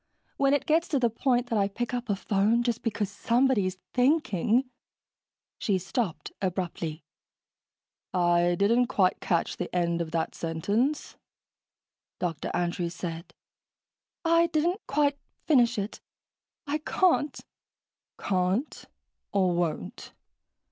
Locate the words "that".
1.51-1.59, 10.09-10.33